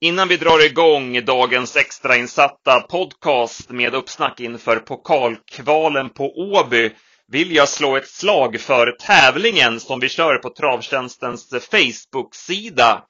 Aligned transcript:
Innan 0.00 0.28
vi 0.28 0.36
drar 0.36 0.64
igång 0.64 1.24
dagens 1.24 1.76
extrainsatta 1.76 2.80
podcast 2.80 3.70
med 3.70 3.94
uppsnack 3.94 4.40
inför 4.40 4.76
pokalkvalen 4.76 6.10
på 6.10 6.24
Åby 6.36 6.90
vill 7.32 7.54
jag 7.54 7.68
slå 7.68 7.96
ett 7.96 8.08
slag 8.08 8.60
för 8.60 8.96
tävlingen 9.00 9.80
som 9.80 10.00
vi 10.00 10.08
kör 10.08 10.38
på 10.38 10.50
Travtjänstens 10.50 11.54
Facebook-sida. 11.70 13.02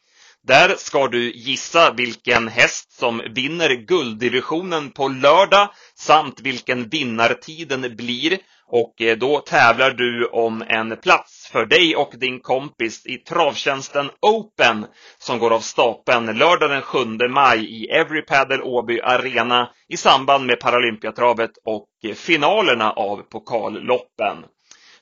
Där 0.46 0.75
ska 0.79 1.09
du 1.09 1.33
gissa 1.33 1.93
vilken 1.93 2.49
häst 2.49 2.92
som 2.98 3.22
vinner 3.34 3.74
gulddivisionen 3.74 4.90
på 4.90 5.08
lördag 5.08 5.71
samt 5.94 6.40
vilken 6.40 6.88
vinnartiden 6.88 7.96
blir 7.96 8.38
och 8.69 9.03
eh, 9.03 9.17
då 9.17 9.40
tävlar 9.40 9.90
du 9.90 10.26
om 10.26 10.64
en 10.69 10.96
plats 10.96 11.49
för 11.53 11.67
dig 11.67 11.96
och 11.96 12.12
din 12.17 12.40
kompis 12.40 13.06
i 13.06 13.19
Travtjänsten 13.19 14.10
Open 14.21 14.87
som 15.19 15.38
går 15.38 15.50
av 15.50 15.60
stapeln 15.60 16.38
lördag 16.38 16.70
den 16.70 16.82
7 16.82 16.98
maj 17.30 17.82
i 17.82 17.87
Every 17.87 18.22
Padel 18.22 18.62
Åby 18.62 19.00
Arena 19.00 19.70
i 19.88 19.96
samband 19.96 20.46
med 20.46 20.60
Paralympiatravet 20.60 21.50
och 21.64 21.88
eh, 22.05 22.14
finalerna 22.14 22.92
av 22.92 23.22
pokalloppen. 23.22 24.36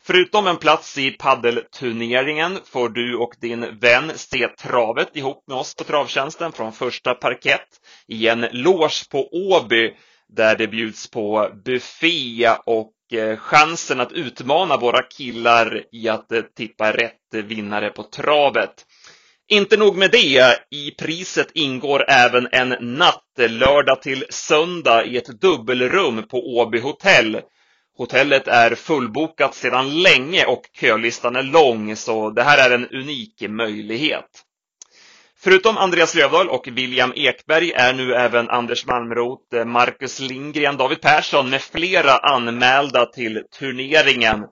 Förutom 0.07 0.47
en 0.47 0.57
plats 0.57 0.99
i 0.99 1.11
paddelturneringen 1.11 2.59
får 2.65 2.89
du 2.89 3.17
och 3.17 3.35
din 3.41 3.79
vän 3.79 4.13
se 4.15 4.49
travet 4.49 5.17
ihop 5.17 5.45
med 5.49 5.57
oss 5.57 5.75
på 5.75 5.85
Travtjänsten 5.85 6.53
från 6.53 6.73
första 6.73 7.15
parkett 7.15 7.69
i 8.09 8.29
en 8.29 8.47
loge 8.53 9.11
på 9.11 9.29
Åby 9.33 9.95
där 10.33 10.57
det 10.57 10.67
bjuds 10.67 11.11
på 11.11 11.51
buffé 11.65 12.51
och 12.67 12.93
eh, 13.13 13.37
chansen 13.37 14.01
att 14.01 14.13
utmana 14.13 14.77
våra 14.77 15.03
killar 15.03 15.85
i 15.93 16.09
att 16.09 16.33
eh, 16.33 16.43
tippa 16.57 16.93
rätt 16.93 17.45
vinnare 17.45 17.91
på 17.91 18.03
travet. 18.03 18.87
Inte 19.49 19.77
nog 19.77 19.97
med 19.97 20.11
det, 20.11 20.59
i 20.71 20.91
priset 20.91 21.51
ingår 21.55 22.05
även 22.11 22.49
en 22.53 22.97
natt 22.97 23.39
eh, 23.39 23.51
lördag 23.51 24.03
till 24.03 24.25
söndag 24.31 25.05
i 25.05 25.17
ett 25.17 25.41
dubbelrum 25.41 26.29
på 26.29 26.57
Åby 26.57 26.81
hotell. 26.81 27.41
Hotellet 27.97 28.49
är 28.49 28.75
fullbokat 28.75 29.55
sedan 29.55 30.03
länge 30.03 30.45
och 30.45 30.63
kölistan 30.81 31.37
är 31.37 31.43
lång, 31.43 31.97
så 31.97 32.31
det 32.31 32.43
här 32.43 32.71
är 32.71 32.75
en 32.75 32.89
unik 32.89 33.49
möjlighet. 33.49 34.45
Förutom 35.45 35.79
Andreas 35.79 36.15
Lövdahl 36.15 36.49
och 36.49 36.69
William 36.69 37.13
Ekberg 37.17 37.73
är 37.73 37.93
nu 37.93 38.15
även 38.15 38.51
Anders 38.51 38.87
Malmroth, 38.87 39.57
eh, 39.57 39.65
Marcus 39.65 40.21
Lindgren, 40.21 40.77
David 40.77 41.01
Persson 41.01 41.51
med 41.51 41.63
flera 41.63 42.17
anmälda 42.19 43.07
till 43.07 43.43
turneringen. 43.59 44.45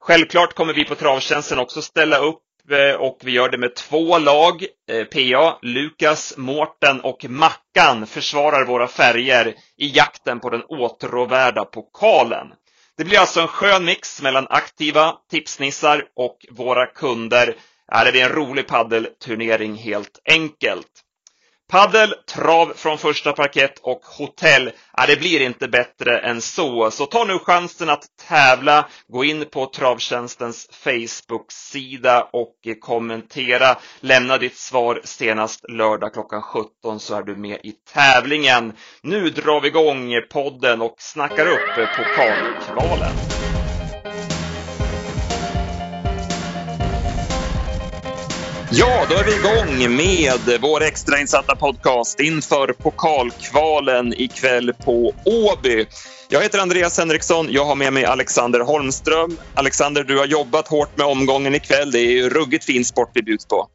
Självklart 0.00 0.54
kommer 0.54 0.74
vi 0.74 0.84
på 0.84 0.94
Travtjänsten 0.94 1.58
också 1.58 1.82
ställa 1.82 2.18
upp 2.18 2.42
eh, 2.70 3.00
och 3.00 3.18
vi 3.22 3.30
gör 3.32 3.48
det 3.48 3.58
med 3.58 3.74
två 3.74 4.18
lag. 4.18 4.64
Eh, 4.90 5.04
PA, 5.04 5.58
Lukas, 5.62 6.34
Mårten 6.36 7.00
och 7.00 7.24
Mackan 7.28 8.06
försvarar 8.06 8.66
våra 8.66 8.88
färger 8.88 9.54
i 9.78 9.96
jakten 9.96 10.40
på 10.40 10.50
den 10.50 10.62
åtråvärda 10.62 11.64
pokalen. 11.64 12.46
Det 12.96 13.04
blir 13.04 13.18
alltså 13.18 13.40
en 13.40 13.48
skön 13.48 13.84
mix 13.84 14.22
mellan 14.22 14.46
aktiva 14.50 15.16
tipsnissar 15.30 16.04
och 16.16 16.46
våra 16.50 16.86
kunder 16.86 17.54
är 17.90 18.12
det 18.12 18.20
en 18.20 18.28
rolig 18.28 18.66
paddelturnering 18.66 19.74
helt 19.74 20.18
enkelt. 20.24 21.04
Paddel, 21.70 22.14
trav 22.26 22.72
från 22.76 22.98
första 22.98 23.32
parkett 23.32 23.78
och 23.82 24.00
hotell, 24.18 24.70
ja, 24.96 25.06
det 25.06 25.16
blir 25.16 25.40
inte 25.40 25.68
bättre 25.68 26.18
än 26.18 26.40
så. 26.40 26.90
Så 26.90 27.06
ta 27.06 27.24
nu 27.24 27.38
chansen 27.38 27.90
att 27.90 28.04
tävla. 28.28 28.88
Gå 29.08 29.24
in 29.24 29.44
på 29.50 29.66
Travtjänstens 29.66 30.68
Facebook-sida 30.72 32.28
och 32.32 32.54
kommentera. 32.80 33.76
Lämna 34.00 34.38
ditt 34.38 34.56
svar 34.56 35.00
senast 35.04 35.70
lördag 35.70 36.12
klockan 36.12 36.42
17 36.42 37.00
så 37.00 37.14
är 37.14 37.22
du 37.22 37.36
med 37.36 37.58
i 37.62 37.72
tävlingen. 37.92 38.72
Nu 39.02 39.30
drar 39.30 39.60
vi 39.60 39.68
igång 39.68 40.12
podden 40.30 40.82
och 40.82 40.94
snackar 40.98 41.46
upp 41.46 41.96
pokalkvalen. 41.96 43.39
Ja, 48.72 49.06
då 49.08 49.14
är 49.16 49.24
vi 49.24 49.34
igång 49.36 49.96
med 49.96 50.60
vår 50.60 50.82
extrainsatta 50.82 51.56
podcast 51.56 52.20
inför 52.20 52.72
pokalkvalen 52.72 54.14
ikväll 54.16 54.72
på 54.84 55.12
Åby. 55.24 55.86
Jag 56.28 56.42
heter 56.42 56.58
Andreas 56.58 56.98
Henriksson. 56.98 57.46
Jag 57.50 57.64
har 57.64 57.76
med 57.76 57.92
mig 57.92 58.04
Alexander 58.04 58.60
Holmström. 58.60 59.30
Alexander, 59.54 60.04
du 60.04 60.18
har 60.18 60.26
jobbat 60.26 60.68
hårt 60.68 60.96
med 60.98 61.06
omgången 61.06 61.54
ikväll. 61.54 61.90
Det 61.90 61.98
är 61.98 62.12
ju 62.12 62.28
ruggigt 62.28 62.64
fin 62.64 62.84
sport 62.84 63.10
vi 63.14 63.22
bjuds 63.22 63.46
på. 63.46 63.68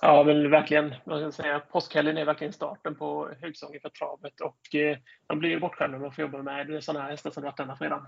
Ja, 0.00 0.22
väl 0.22 0.48
verkligen. 0.48 0.94
Man 1.06 1.20
kan 1.20 1.32
säga 1.32 1.58
påskhelgen 1.58 2.16
är 2.16 2.24
verkligen 2.24 2.52
starten 2.52 2.94
på 2.94 3.30
högsäsongen 3.40 3.80
för 3.80 3.88
travet 3.88 4.40
och 4.40 4.74
eh, 4.74 4.96
man 5.28 5.38
blir 5.38 5.50
ju 5.50 5.60
bortskämd 5.60 5.92
när 5.92 5.98
man 5.98 6.12
får 6.12 6.22
jobba 6.22 6.42
med 6.42 6.84
sådana 6.84 7.04
här 7.04 7.10
hästar 7.10 7.30
som 7.30 7.42
varit 7.42 7.56
denna 7.56 7.76
fredag. 7.76 8.06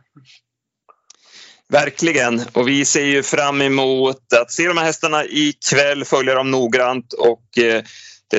Verkligen. 1.72 2.41
Och 2.53 2.69
vi 2.69 2.84
ser 2.84 3.04
ju 3.04 3.22
fram 3.22 3.62
emot 3.62 4.32
att 4.41 4.50
se 4.50 4.69
de 4.69 4.77
här 4.78 4.84
hästarna 4.84 5.25
ikväll, 5.25 6.04
följa 6.04 6.34
dem 6.34 6.50
noggrant 6.50 7.12
och 7.12 7.59
eh, 7.59 7.82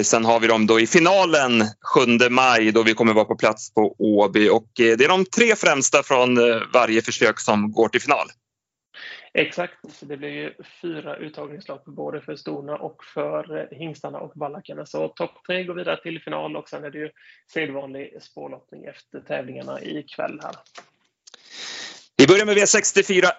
sen 0.04 0.26
har 0.26 0.40
vi 0.40 0.48
dem 0.48 0.68
då 0.68 0.80
i 0.80 0.88
finalen 0.88 1.64
7 1.96 2.30
maj 2.30 2.72
då 2.72 2.84
vi 2.84 2.94
kommer 2.94 3.14
vara 3.14 3.26
på 3.26 3.36
plats 3.36 3.74
på 3.74 3.96
Åby 4.00 4.50
och 4.50 4.80
eh, 4.80 4.98
det 4.98 5.04
är 5.04 5.10
de 5.10 5.26
tre 5.26 5.56
främsta 5.56 6.04
från 6.04 6.38
eh, 6.38 6.62
varje 6.74 7.02
försök 7.02 7.40
som 7.40 7.72
går 7.72 7.90
till 7.90 8.02
final. 8.02 8.28
Exakt, 9.34 9.74
det 10.02 10.18
blir 10.18 10.30
ju 10.30 10.54
fyra 10.82 11.16
uttagningslopp 11.18 11.86
både 11.86 12.22
för 12.22 12.36
storna 12.36 12.76
och 12.76 13.04
för 13.14 13.60
eh, 13.60 13.78
hingstarna 13.78 14.20
och 14.20 14.32
ballackarna. 14.36 14.86
Så 14.86 15.08
topp 15.08 15.32
tre 15.48 15.64
går 15.64 15.74
vidare 15.74 16.02
till 16.02 16.22
final 16.22 16.56
och 16.56 16.70
sen 16.70 16.84
är 16.84 16.90
det 16.90 16.98
ju 16.98 17.10
sedvanlig 17.54 18.18
spårlottning 18.22 18.86
efter 18.86 19.20
tävlingarna 19.20 19.82
ikväll 19.82 20.40
här. 20.44 20.56
Vi 22.20 22.28
börjar 22.28 22.46
med 22.46 22.58
V64 22.58 23.26
1 23.26 23.32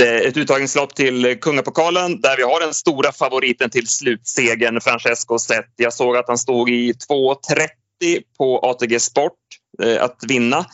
eh, 0.00 0.28
ett 0.28 0.36
uttagningslopp 0.36 0.94
till 0.94 1.40
Kungapokalen 1.40 2.20
där 2.20 2.36
vi 2.36 2.42
har 2.42 2.60
den 2.60 2.74
stora 2.74 3.12
favoriten 3.12 3.70
till 3.70 3.86
slutsegern, 3.86 4.80
Francesco 4.80 5.38
Zet. 5.38 5.72
Jag 5.76 5.92
såg 5.92 6.16
att 6.16 6.28
han 6.28 6.38
stod 6.38 6.70
i 6.70 6.92
2.30 6.92 8.22
på 8.38 8.58
ATG 8.58 9.00
Sport 9.00 9.38
eh, 9.82 10.02
att 10.02 10.18
vinna. 10.28 10.66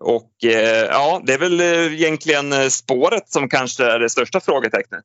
Och 0.00 0.44
eh, 0.44 0.86
ja, 0.90 1.22
det 1.26 1.32
är 1.32 1.38
väl 1.38 1.60
eh, 1.60 1.94
egentligen 1.94 2.52
eh, 2.52 2.68
spåret 2.68 3.28
som 3.28 3.48
kanske 3.48 3.84
är 3.84 3.98
det 3.98 4.10
största 4.10 4.40
frågetecknet. 4.40 5.04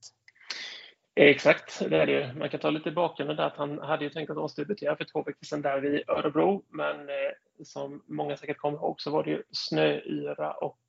Exakt, 1.15 1.89
det 1.89 1.97
är 1.97 2.05
det 2.05 2.11
ju. 2.11 2.33
Man 2.33 2.49
kan 2.49 2.59
ta 2.59 2.69
lite 2.69 2.91
bakgrunden 2.91 3.35
där 3.37 3.43
att 3.43 3.57
han 3.57 3.79
hade 3.79 4.03
ju 4.03 4.09
tänkt 4.09 4.29
att 4.29 4.37
årsdebutera 4.37 4.95
för 4.95 5.03
två 5.03 5.23
veckor 5.23 5.45
sedan 5.45 5.61
där 5.61 5.79
vid 5.79 6.03
Örebro. 6.07 6.63
Men 6.69 6.95
som 7.63 8.03
många 8.07 8.37
säkert 8.37 8.57
kommer 8.57 8.77
ihåg 8.77 9.01
så 9.01 9.11
var 9.11 9.23
det 9.23 9.29
ju 9.29 9.43
snöyra 9.51 10.51
och 10.51 10.79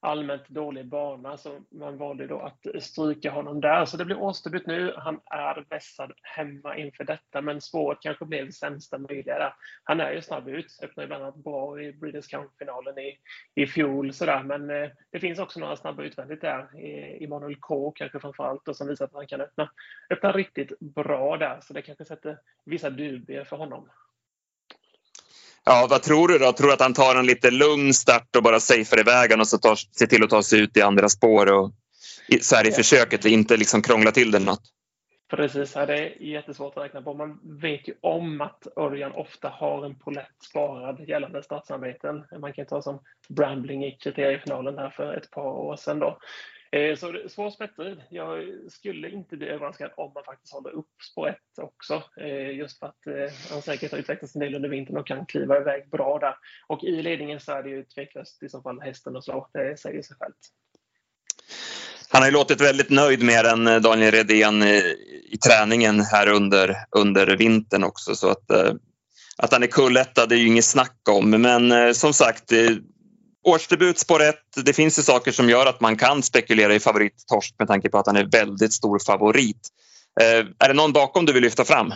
allmänt 0.00 0.48
dålig 0.48 0.86
bana 0.86 1.36
så 1.36 1.60
man 1.70 1.98
valde 1.98 2.26
då 2.26 2.40
att 2.40 2.82
stryka 2.82 3.30
honom 3.30 3.60
där. 3.60 3.84
Så 3.84 3.96
det 3.96 4.04
blir 4.04 4.18
årsdebut 4.18 4.66
nu. 4.66 4.94
Han 4.96 5.20
är 5.24 5.64
vässad 5.70 6.12
hemma 6.22 6.76
inför 6.76 7.04
detta 7.04 7.40
men 7.40 7.60
spåret 7.60 7.98
kanske 8.00 8.24
blev 8.24 8.50
sämsta 8.50 8.98
möjliga 8.98 9.38
där. 9.38 9.54
Han 9.84 10.00
är 10.00 10.12
ju 10.12 10.22
snabb 10.22 10.48
ut, 10.48 10.78
öppnade 10.82 11.06
bland 11.06 11.22
annat 11.22 11.36
bra 11.36 11.82
i 11.82 11.92
Breeders 11.92 12.28
Cup-finalen 12.28 12.98
i, 12.98 13.18
i 13.54 13.66
fjol 13.66 14.12
sådär 14.12 14.42
men 14.42 14.70
eh, 14.70 14.90
det 15.10 15.20
finns 15.20 15.38
också 15.38 15.60
några 15.60 15.76
snabba 15.76 16.02
utvändigt 16.02 16.40
där. 16.40 16.68
Emanuel 17.22 17.56
K 17.56 17.90
kanske 17.90 18.20
framförallt 18.20 18.68
och 18.68 18.76
som 18.76 18.88
visar 18.88 19.04
att 19.04 19.14
han 19.14 19.26
kan 19.26 19.40
öppna, 19.40 19.70
öppna 20.10 20.32
riktigt 20.32 20.78
bra 20.80 21.36
där 21.36 21.60
så 21.60 21.72
det 21.72 21.82
kanske 21.82 22.04
sätter 22.04 22.38
vissa 22.64 22.90
dubier 22.90 23.44
för 23.44 23.56
honom. 23.56 23.88
Ja, 25.68 25.86
vad 25.90 26.02
tror 26.02 26.28
du 26.28 26.38
då? 26.38 26.52
Tror 26.52 26.66
du 26.66 26.72
att 26.72 26.80
han 26.80 26.94
tar 26.94 27.14
en 27.16 27.26
lite 27.26 27.50
lugn 27.50 27.94
start 27.94 28.36
och 28.36 28.42
bara 28.42 28.60
safear 28.60 29.00
iväg 29.00 29.40
och 29.40 29.48
så 29.48 29.58
tar, 29.58 29.74
ser 29.74 30.06
till 30.06 30.24
att 30.24 30.30
ta 30.30 30.42
sig 30.42 30.60
ut 30.60 30.76
i 30.76 30.82
andra 30.82 31.08
spår 31.08 31.52
och 31.52 31.72
så 32.40 32.56
här 32.56 32.68
i 32.68 32.72
försöket 32.72 33.24
och 33.24 33.30
inte 33.30 33.56
liksom 33.56 33.82
krångla 33.82 34.10
till 34.10 34.30
det 34.30 34.38
något? 34.38 34.62
Precis, 35.30 35.72
det 35.72 35.80
är 35.80 36.22
jättesvårt 36.22 36.76
att 36.76 36.84
räkna 36.84 37.02
på. 37.02 37.14
Man 37.14 37.40
vet 37.42 37.88
ju 37.88 37.94
om 38.00 38.40
att 38.40 38.66
Örjan 38.76 39.12
ofta 39.12 39.48
har 39.48 39.86
en 39.86 39.98
polett 39.98 40.42
sparad 40.50 41.08
gällande 41.08 41.42
startsamarbeten. 41.42 42.24
Man 42.40 42.52
kan 42.52 42.66
ta 42.66 42.82
som 42.82 43.00
Brambling 43.28 43.84
i 43.84 43.92
kriteriefinalen 43.92 44.78
här 44.78 44.90
för 44.90 45.16
ett 45.16 45.30
par 45.30 45.46
år 45.46 45.76
sedan. 45.76 45.98
Då. 45.98 46.18
Eh, 46.76 46.96
så 46.96 47.14
svår 47.28 47.50
sprättrid. 47.50 48.02
Jag 48.10 48.44
skulle 48.68 49.10
inte 49.10 49.36
bli 49.36 49.48
överraskad 49.48 49.90
om 49.96 50.12
man 50.14 50.24
faktiskt 50.24 50.52
håller 50.52 50.70
upp 50.70 50.90
spår 51.12 51.28
1 51.28 51.36
också. 51.62 52.02
Eh, 52.20 52.50
just 52.50 52.78
för 52.78 52.86
att 52.86 53.06
eh, 53.06 53.34
han 53.50 53.62
säkert 53.62 53.92
har 53.92 53.98
utvecklats 53.98 54.34
en 54.34 54.40
del 54.40 54.54
under 54.54 54.68
vintern 54.68 54.96
och 54.96 55.06
kan 55.06 55.26
kliva 55.26 55.56
iväg 55.56 55.90
bra 55.90 56.18
där. 56.18 56.34
Och 56.66 56.84
i 56.84 57.02
ledningen 57.02 57.40
så 57.40 57.52
är 57.52 57.62
det 57.62 57.70
ju 57.70 57.84
tveklöst 57.84 58.42
i 58.42 58.48
så 58.48 58.62
fall 58.62 58.80
hästen 58.80 59.16
och 59.16 59.24
slå. 59.24 59.48
Det 59.52 59.80
säger 59.80 60.02
sig 60.02 60.16
självt. 60.20 60.36
Han 62.08 62.22
har 62.22 62.28
ju 62.28 62.34
låtit 62.34 62.60
väldigt 62.60 62.90
nöjd 62.90 63.22
med 63.22 63.44
den, 63.44 63.82
Daniel 63.82 64.10
Redén, 64.10 64.62
i 64.62 65.38
träningen 65.46 66.00
här 66.00 66.28
under, 66.28 66.76
under 66.90 67.36
vintern 67.36 67.84
också. 67.84 68.14
Så 68.14 68.28
att, 68.28 68.50
att 69.36 69.52
han 69.52 69.62
är 69.62 69.66
kulletta, 69.66 70.26
det 70.26 70.34
är 70.34 70.38
ju 70.38 70.46
inget 70.46 70.64
snack 70.64 71.00
om. 71.10 71.30
Men 71.30 71.94
som 71.94 72.12
sagt, 72.12 72.52
Årsdebut 73.46 73.98
spår 73.98 74.22
1. 74.22 74.36
Det 74.64 74.72
finns 74.72 74.98
ju 74.98 75.02
saker 75.02 75.32
som 75.32 75.48
gör 75.48 75.66
att 75.66 75.80
man 75.80 75.96
kan 75.96 76.22
spekulera 76.22 76.74
i 76.74 76.80
favorit 76.80 77.24
Torsk 77.26 77.54
med 77.58 77.68
tanke 77.68 77.88
på 77.88 77.98
att 77.98 78.06
han 78.06 78.16
är 78.16 78.28
väldigt 78.32 78.72
stor 78.72 78.98
favorit. 78.98 79.68
Eh, 80.20 80.46
är 80.58 80.68
det 80.68 80.74
någon 80.74 80.92
bakom 80.92 81.26
du 81.26 81.32
vill 81.32 81.42
lyfta 81.42 81.64
fram? 81.64 81.92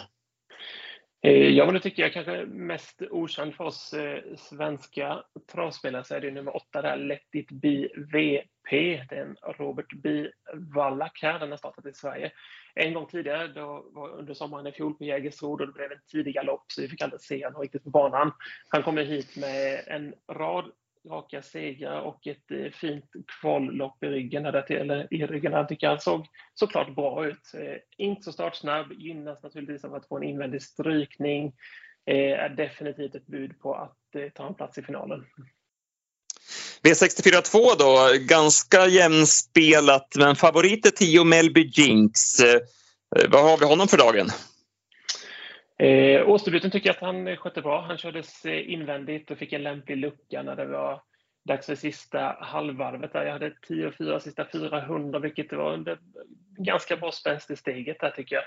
Eh, 1.23 1.33
ja, 1.33 1.65
men 1.65 1.75
det 1.75 1.81
tycker 1.81 2.03
jag 2.03 2.13
kanske 2.13 2.47
mest 2.47 3.03
okänd 3.11 3.55
för 3.55 3.65
oss 3.65 3.93
eh, 3.93 4.19
svenska 4.37 5.23
travspelare 5.53 6.05
så 6.05 6.15
är 6.15 6.21
det 6.21 6.31
nummer 6.31 6.57
åtta 6.57 6.83
där, 6.83 6.97
Let 6.97 7.35
it 7.35 7.51
be 7.51 7.89
VP. 8.13 9.05
Det 9.09 9.17
är 9.17 9.23
en 9.23 9.37
Robert 9.59 9.93
B. 10.03 10.27
Wallach 10.75 11.23
här, 11.23 11.39
den 11.39 11.51
har 11.51 11.57
startat 11.57 11.87
i 11.87 11.93
Sverige. 11.93 12.33
En 12.75 12.95
gång 12.95 13.07
tidigare, 13.07 13.49
då 13.49 13.91
var 13.93 14.19
under 14.19 14.35
sommaren 14.35 14.67
i 14.67 14.73
fjol 14.73 14.95
på 14.95 15.05
Jägersro, 15.05 15.57
då 15.57 15.67
det 15.67 15.73
blev 15.73 15.93
en 15.93 15.99
tidig 16.13 16.35
galopp 16.35 16.65
så 16.69 16.83
vi 16.83 16.89
fick 16.89 17.03
aldrig 17.03 17.21
se 17.21 17.45
honom 17.45 17.63
riktigt 17.63 17.85
på 17.85 17.91
banan. 17.91 18.33
Han 18.69 18.83
kommer 18.83 19.05
hit 19.05 19.37
med 19.37 19.85
en 19.87 20.15
rad 20.33 20.65
raka 21.09 21.43
segrar 21.43 22.01
och 22.01 22.27
ett 22.27 22.51
eh, 22.51 22.71
fint 22.73 23.05
kvallopp 23.41 24.05
i 24.05 24.07
ryggen. 24.07 24.43
Där, 24.43 24.73
eller 24.73 25.15
i 25.15 25.27
ryggen. 25.27 25.53
Han 25.53 25.67
tycker 25.67 25.89
han 25.89 26.01
såg 26.01 26.27
såklart 26.55 26.95
bra 26.95 27.27
ut. 27.27 27.55
Eh, 27.55 27.77
inte 28.07 28.23
så 28.23 28.33
startsnabb, 28.33 28.93
gynnas 28.93 29.43
naturligtvis 29.43 29.85
av 29.85 29.95
att 29.95 30.09
få 30.09 30.17
en 30.17 30.23
invändig 30.23 30.63
strykning. 30.63 31.53
Eh, 32.07 32.41
är 32.45 32.49
definitivt 32.49 33.15
ett 33.15 33.27
bud 33.27 33.61
på 33.61 33.75
att 33.75 34.15
eh, 34.15 34.29
ta 34.35 34.47
en 34.47 34.55
plats 34.55 34.79
i 34.79 34.83
finalen. 34.83 35.25
V64 36.83 37.41
2 37.43 37.59
då, 37.79 38.09
ganska 38.21 38.87
jämnspelat, 38.87 40.15
men 40.17 40.37
favorit 40.37 40.87
är 40.87 40.91
10 40.91 41.25
Melby 41.25 41.71
Jinx. 41.75 42.41
Eh, 42.41 42.61
vad 43.29 43.43
har 43.43 43.59
vi 43.59 43.65
honom 43.65 43.89
för 43.89 43.99
dagen? 43.99 44.27
Eh, 45.81 46.29
Åsterbuten 46.29 46.71
tycker 46.71 46.89
jag 46.89 46.95
att 46.95 47.03
han 47.03 47.37
skötte 47.37 47.63
bra. 47.63 47.81
Han 47.81 47.99
kördes 47.99 48.45
eh, 48.45 48.73
invändigt 48.73 49.31
och 49.31 49.39
fick 49.39 49.53
en 49.53 49.63
lämplig 49.63 49.97
lucka 49.97 50.43
när 50.43 50.57
det 50.57 50.67
var 50.67 51.03
dags 51.45 51.67
för 51.67 51.75
sista 51.75 52.37
halvvarvet. 52.41 53.13
Där. 53.13 53.25
Jag 53.25 53.33
hade 53.33 53.55
10 53.69 53.93
4 53.93 54.21
sista 54.21 54.47
400, 54.53 55.19
vilket 55.19 55.53
var 55.53 55.73
under 55.73 55.99
ganska 56.59 56.97
bra 56.97 57.13
spänst 57.13 57.51
i 57.51 57.57
steget 57.57 58.01
där 58.01 58.11
tycker 58.11 58.37
jag. 58.37 58.45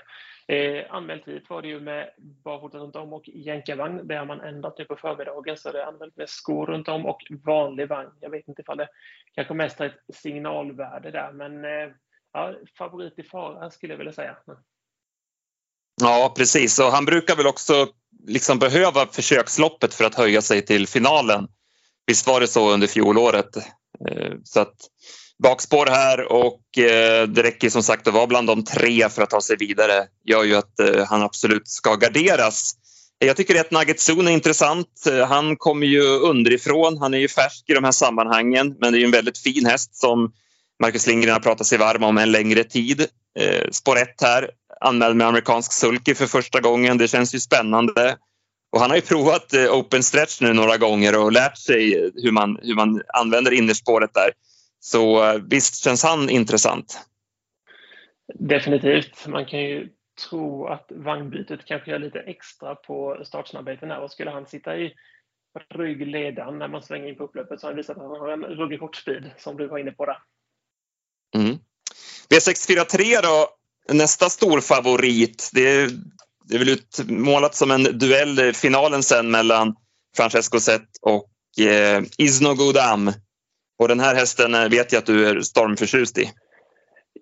Eh, 0.56 0.84
anmält 0.90 1.28
hit 1.28 1.50
var 1.50 1.62
det 1.62 1.68
ju 1.68 1.80
med 1.80 2.10
barfota 2.18 2.78
runt 2.78 2.96
om 2.96 3.12
och 3.12 3.28
jänkarvagn. 3.28 4.06
Det 4.08 4.16
har 4.16 4.26
man 4.26 4.40
ändrat 4.40 4.78
nu 4.78 4.84
på 4.84 4.96
förmiddagen, 4.96 5.56
så 5.56 5.72
det 5.72 5.82
är 5.82 5.86
anmält 5.86 6.16
med 6.16 6.28
skor 6.28 6.66
runt 6.66 6.88
om 6.88 7.06
och 7.06 7.22
vanlig 7.44 7.88
vagn. 7.88 8.10
Jag 8.20 8.30
vet 8.30 8.48
inte 8.48 8.62
ifall 8.62 8.76
det 8.76 8.88
kanske 9.32 9.54
mest 9.54 9.78
har 9.78 9.86
ett 9.86 10.14
signalvärde 10.14 11.10
där, 11.10 11.32
men 11.32 11.64
eh, 11.64 11.90
ja, 12.32 12.54
favorit 12.78 13.18
i 13.18 13.22
fara 13.22 13.70
skulle 13.70 13.92
jag 13.92 13.98
vilja 13.98 14.12
säga. 14.12 14.36
Ja, 16.00 16.34
precis. 16.36 16.78
Och 16.78 16.92
han 16.92 17.04
brukar 17.04 17.36
väl 17.36 17.46
också 17.46 17.88
liksom 18.26 18.58
behöva 18.58 19.06
försöksloppet 19.06 19.94
för 19.94 20.04
att 20.04 20.14
höja 20.14 20.42
sig 20.42 20.66
till 20.66 20.86
finalen. 20.86 21.46
Visst 22.06 22.26
var 22.26 22.40
det 22.40 22.48
så 22.48 22.70
under 22.70 22.86
fjolåret? 22.86 23.56
Eh, 24.08 24.32
så 24.44 24.60
att 24.60 24.74
bakspår 25.42 25.86
här 25.86 26.32
och 26.32 26.78
eh, 26.78 27.28
det 27.28 27.42
räcker 27.42 27.70
som 27.70 27.82
sagt 27.82 28.06
att 28.06 28.14
vara 28.14 28.26
bland 28.26 28.46
de 28.46 28.64
tre 28.64 29.08
för 29.08 29.22
att 29.22 29.30
ta 29.30 29.40
sig 29.40 29.56
vidare. 29.56 30.06
gör 30.24 30.44
ju 30.44 30.54
att 30.54 30.80
eh, 30.80 31.04
han 31.06 31.22
absolut 31.22 31.68
ska 31.68 31.94
garderas. 31.94 32.72
Jag 33.18 33.36
tycker 33.36 33.60
att 33.60 33.70
Nugget 33.70 34.00
Zoon 34.00 34.28
är 34.28 34.32
intressant. 34.32 34.88
Han 35.28 35.56
kommer 35.56 35.86
ju 35.86 36.02
underifrån. 36.02 36.98
Han 36.98 37.14
är 37.14 37.18
ju 37.18 37.28
färsk 37.28 37.70
i 37.70 37.74
de 37.74 37.84
här 37.84 37.92
sammanhangen, 37.92 38.76
men 38.80 38.92
det 38.92 39.00
är 39.00 39.04
en 39.04 39.10
väldigt 39.10 39.38
fin 39.38 39.66
häst 39.66 39.96
som 39.96 40.32
Marcus 40.82 41.06
Lindgren 41.06 41.32
har 41.32 41.40
pratat 41.40 41.66
sig 41.66 41.78
varm 41.78 42.02
om 42.02 42.18
en 42.18 42.32
längre 42.32 42.64
tid. 42.64 43.06
Spår 43.70 43.98
1 43.98 44.08
här 44.22 44.50
anmäld 44.84 45.16
med 45.16 45.26
amerikansk 45.26 45.72
sulky 45.72 46.14
för 46.14 46.26
första 46.26 46.60
gången. 46.60 46.98
Det 46.98 47.08
känns 47.08 47.34
ju 47.34 47.40
spännande. 47.40 48.16
Och 48.72 48.80
han 48.80 48.90
har 48.90 48.96
ju 48.96 49.02
provat 49.02 49.54
eh, 49.54 49.72
open 49.72 50.02
stretch 50.02 50.40
nu 50.40 50.52
några 50.52 50.76
gånger 50.76 51.18
och 51.18 51.32
lärt 51.32 51.58
sig 51.58 52.10
hur 52.14 52.32
man, 52.32 52.58
hur 52.62 52.74
man 52.74 53.02
använder 53.14 53.52
innerspåret 53.52 54.14
där. 54.14 54.32
Så 54.80 55.24
eh, 55.24 55.40
visst 55.50 55.84
känns 55.84 56.02
han 56.02 56.30
intressant. 56.30 57.00
Definitivt. 58.34 59.26
Man 59.26 59.46
kan 59.46 59.60
ju 59.60 59.88
tro 60.28 60.66
att 60.66 60.86
vagnbytet 60.94 61.64
kanske 61.64 61.90
gör 61.90 61.98
lite 61.98 62.20
extra 62.20 62.74
på 62.74 63.22
startsnabbheten 63.24 63.90
här 63.90 64.00
och 64.00 64.10
skulle 64.10 64.30
han 64.30 64.46
sitta 64.46 64.76
i 64.76 64.94
ryggledan 65.74 66.58
när 66.58 66.68
man 66.68 66.82
svänger 66.82 67.08
in 67.08 67.16
på 67.16 67.24
upploppet 67.24 67.60
så 67.60 67.66
har 67.66 67.72
han 67.72 67.76
visat 67.76 67.96
att 67.96 68.02
han 68.02 68.20
har 68.20 68.28
en 68.28 68.44
ruggig 68.44 68.80
kortspeed 68.80 69.30
som 69.38 69.56
du 69.56 69.66
var 69.66 69.78
inne 69.78 69.90
på 69.90 70.06
där. 70.06 70.18
Mm. 71.36 71.58
V643 72.30 73.22
då 73.22 73.48
nästa 73.92 74.30
stor 74.30 74.60
favorit, 74.60 75.50
det 75.52 75.68
är, 75.68 75.90
det 76.44 76.54
är 76.54 76.58
väl 76.58 76.68
utmålat 76.68 77.54
som 77.54 77.70
en 77.70 77.82
duell 77.82 78.40
i 78.40 78.52
finalen 78.52 79.02
sen 79.02 79.30
mellan 79.30 79.74
Francesco 80.16 80.60
Zet 80.60 80.88
och 81.02 81.64
eh, 81.64 82.02
Isno 82.18 82.54
Godam. 82.54 83.12
Och 83.78 83.88
den 83.88 84.00
här 84.00 84.14
hästen 84.14 84.54
eh, 84.54 84.68
vet 84.68 84.92
jag 84.92 84.98
att 84.98 85.06
du 85.06 85.28
är 85.28 85.40
stormförtjust 85.40 86.18
i. 86.18 86.30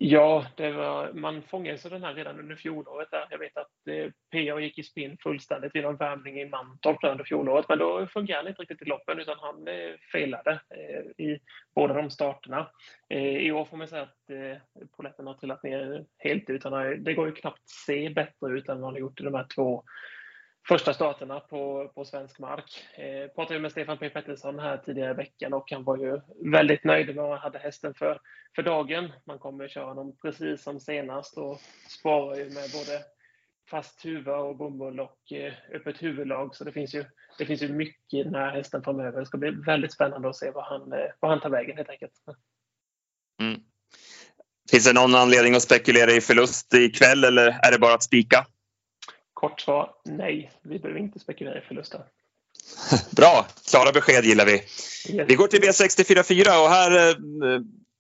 Ja, 0.05 0.47
var, 0.59 1.13
man 1.13 1.43
fångades 1.43 1.85
av 1.85 1.91
den 1.91 2.05
här 2.05 2.15
redan 2.15 2.39
under 2.39 2.57
fjolåret. 2.57 3.11
Där. 3.11 3.27
Jag 3.31 3.39
vet 3.39 3.57
att 3.57 3.89
eh, 3.89 4.11
PA 4.31 4.61
gick 4.61 4.79
i 4.79 4.83
spinn 4.83 5.17
fullständigt 5.23 5.75
vid 5.75 5.83
någon 5.83 5.97
värmning 5.97 6.41
i 6.41 6.49
Mantorp 6.49 7.05
under 7.05 7.25
fjolåret, 7.25 7.69
men 7.69 7.79
då 7.79 8.07
fungerade 8.07 8.43
han 8.43 8.49
inte 8.49 8.63
riktigt 8.63 8.83
i 8.83 8.85
loppen 8.85 9.21
utan 9.21 9.37
han 9.41 9.69
eh, 9.69 9.95
felade 10.13 10.51
eh, 10.51 11.27
i 11.27 11.41
båda 11.75 11.95
de 11.95 12.11
starterna. 12.11 12.71
Eh, 13.09 13.37
I 13.37 13.53
år 13.53 13.65
får 13.65 13.77
man 13.77 13.89
säga 13.89 14.03
att 14.03 14.31
eh, 14.31 14.87
poletten 14.97 15.27
har 15.27 15.35
trillat 15.35 15.63
ner 15.63 16.05
helt 16.19 16.51
utan 16.51 17.05
det 17.05 17.15
går 17.15 17.27
ju 17.27 17.33
knappt 17.33 17.69
se 17.69 18.11
bättre 18.11 18.59
ut 18.59 18.69
än 18.69 18.81
vad 18.81 18.85
han 18.85 18.95
har 18.95 19.01
gjort 19.01 19.21
i 19.21 19.25
de 19.25 19.35
här 19.35 19.47
två 19.55 19.85
första 20.69 20.95
starterna 20.95 21.41
på, 21.41 21.93
på 21.95 22.05
svensk 22.05 22.39
mark. 22.39 22.85
Eh, 22.95 23.35
pratade 23.35 23.61
med 23.61 23.71
Stefan 23.71 23.99
P 23.99 24.11
Pettersson 24.11 24.59
här 24.59 24.77
tidigare 24.77 25.11
i 25.11 25.15
veckan 25.15 25.53
och 25.53 25.71
han 25.71 25.85
var 25.85 25.97
ju 25.97 26.21
väldigt 26.51 26.85
nöjd 26.85 27.07
med 27.07 27.17
vad 27.17 27.31
han 27.31 27.39
hade 27.39 27.59
hästen 27.59 27.95
för, 27.95 28.21
för 28.57 28.63
dagen. 28.63 29.13
Man 29.27 29.39
kommer 29.39 29.69
köra 29.69 29.85
honom 29.85 30.17
precis 30.23 30.63
som 30.63 30.81
senast 30.81 31.39
och 31.39 31.61
sparar 31.89 32.37
ju 32.37 32.45
med 32.45 32.71
både 32.73 33.03
fast 33.71 34.05
huva 34.05 34.37
och 34.37 34.57
bomull 34.57 35.01
och 35.01 35.33
eh, 35.33 35.53
öppet 35.75 36.03
huvudlag. 36.03 36.57
Så 36.57 36.65
det 36.65 36.73
finns, 36.73 36.95
ju, 36.95 37.05
det 37.39 37.47
finns 37.47 37.63
ju 37.63 37.69
mycket 37.69 38.15
i 38.15 38.23
den 38.23 38.35
här 38.35 38.51
hästen 38.51 38.83
framöver. 38.83 39.21
Det 39.21 39.27
ska 39.27 39.39
bli 39.39 39.51
väldigt 39.51 39.93
spännande 39.93 40.29
att 40.29 40.37
se 40.37 40.51
vad 40.51 40.65
han, 40.65 40.93
eh, 40.93 41.11
vad 41.21 41.31
han 41.31 41.41
tar 41.41 41.51
vägen 41.51 41.77
helt 41.77 41.91
enkelt. 41.91 42.13
Mm. 43.41 43.61
Finns 44.71 44.85
det 44.85 44.93
någon 44.93 45.15
anledning 45.15 45.55
att 45.55 45.63
spekulera 45.63 46.11
i 46.11 46.21
förlust 46.21 46.75
ikväll 46.75 47.25
eller 47.25 47.47
är 47.47 47.73
det 47.73 47.79
bara 47.79 47.95
att 47.95 48.03
spika? 48.03 48.47
Kort 49.43 49.61
svar, 49.61 49.91
nej. 50.05 50.53
Vi 50.63 50.79
behöver 50.79 51.01
inte 51.01 51.19
spekulera 51.19 51.59
i 51.59 51.61
förluster. 51.61 52.01
Bra, 53.11 53.47
klara 53.71 53.93
besked 53.93 54.25
gillar 54.25 54.47
vi. 54.47 54.53
Yes. 54.53 55.29
Vi 55.29 55.35
går 55.35 55.47
till 55.47 55.61
V644 55.61 56.65
och 56.65 56.71
här 56.71 57.09
eh, 57.09 57.15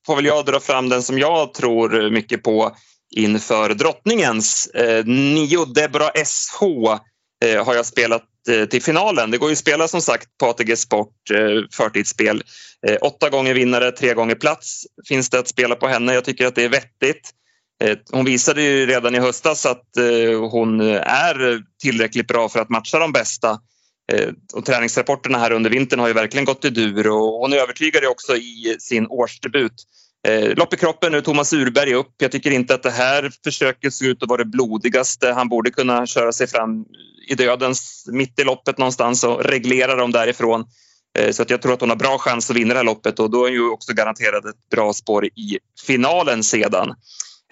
får 0.06 0.16
väl 0.16 0.24
jag 0.24 0.44
dra 0.46 0.60
fram 0.60 0.88
den 0.88 1.02
som 1.02 1.18
jag 1.18 1.54
tror 1.54 2.10
mycket 2.10 2.42
på 2.42 2.76
inför 3.16 3.74
drottningens. 3.74 4.66
Eh, 4.66 5.04
nio 5.04 5.64
Debra 5.64 6.10
SH 6.24 6.62
eh, 7.44 7.64
har 7.64 7.74
jag 7.74 7.86
spelat 7.86 8.24
eh, 8.48 8.64
till 8.64 8.82
finalen. 8.82 9.30
Det 9.30 9.38
går 9.38 9.48
ju 9.48 9.52
att 9.52 9.58
spela 9.58 9.88
som 9.88 10.00
sagt 10.00 10.28
på 10.38 10.46
ATG 10.46 10.76
Sport 10.76 11.30
eh, 11.34 11.64
förtidsspel. 11.72 12.42
Eh, 12.86 12.96
åtta 13.00 13.30
gånger 13.30 13.54
vinnare, 13.54 13.92
tre 13.92 14.14
gånger 14.14 14.34
plats 14.34 14.86
finns 15.08 15.30
det 15.30 15.38
att 15.38 15.48
spela 15.48 15.74
på 15.74 15.88
henne. 15.88 16.14
Jag 16.14 16.24
tycker 16.24 16.46
att 16.46 16.54
det 16.54 16.64
är 16.64 16.68
vettigt. 16.68 17.30
Eh, 17.82 17.98
hon 18.10 18.24
visade 18.24 18.62
ju 18.62 18.86
redan 18.86 19.14
i 19.14 19.18
höstas 19.18 19.66
att 19.66 19.96
eh, 19.96 20.50
hon 20.50 20.80
eh, 20.80 21.00
är 21.00 21.62
tillräckligt 21.82 22.26
bra 22.26 22.48
för 22.48 22.60
att 22.60 22.70
matcha 22.70 22.98
de 22.98 23.12
bästa. 23.12 23.58
Och 24.54 24.64
träningsrapporterna 24.64 25.38
här 25.38 25.52
under 25.52 25.70
vintern 25.70 26.00
har 26.00 26.08
ju 26.08 26.14
verkligen 26.14 26.44
gått 26.44 26.64
i 26.64 26.70
dur 26.70 27.08
och 27.08 27.40
hon 27.40 27.52
övertygade 27.52 28.08
också 28.08 28.36
i 28.36 28.76
sin 28.78 29.06
årsdebut. 29.06 29.72
Lopp 30.56 30.74
i 30.74 30.76
kroppen 30.76 31.12
nu, 31.12 31.20
Thomas 31.20 31.52
Urberg 31.52 31.94
upp. 31.94 32.14
Jag 32.18 32.32
tycker 32.32 32.50
inte 32.50 32.74
att 32.74 32.82
det 32.82 32.90
här 32.90 33.30
försöket 33.44 33.94
ser 33.94 34.06
ut 34.06 34.22
att 34.22 34.28
vara 34.28 34.44
det 34.44 34.50
blodigaste. 34.50 35.32
Han 35.32 35.48
borde 35.48 35.70
kunna 35.70 36.06
köra 36.06 36.32
sig 36.32 36.46
fram 36.46 36.84
i 37.28 37.34
dödens 37.34 38.04
mitt 38.12 38.38
i 38.38 38.44
loppet 38.44 38.78
någonstans 38.78 39.24
och 39.24 39.44
reglera 39.44 39.94
dem 39.94 40.12
därifrån. 40.12 40.64
Så 41.30 41.42
att 41.42 41.50
jag 41.50 41.62
tror 41.62 41.72
att 41.72 41.80
hon 41.80 41.90
har 41.90 41.96
bra 41.96 42.18
chans 42.18 42.50
att 42.50 42.56
vinna 42.56 42.74
det 42.74 42.78
här 42.78 42.84
loppet 42.84 43.18
och 43.18 43.30
då 43.30 43.44
är 43.44 43.50
hon 43.50 43.52
ju 43.52 43.70
också 43.70 43.92
garanterad 43.92 44.46
ett 44.46 44.68
bra 44.70 44.92
spår 44.92 45.26
i 45.26 45.58
finalen 45.86 46.42
sedan. 46.44 46.94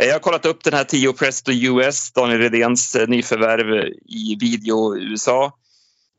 Eh, 0.00 0.06
jag 0.06 0.14
har 0.14 0.20
kollat 0.20 0.46
upp 0.46 0.64
den 0.64 0.74
här 0.74 0.84
10 0.84 1.12
Presto 1.12 1.52
US, 1.52 2.12
Daniel 2.12 2.40
Redéns 2.40 2.96
eh, 2.96 3.08
nyförvärv 3.08 3.84
i 4.08 4.36
video 4.40 4.96
USA. 4.98 5.52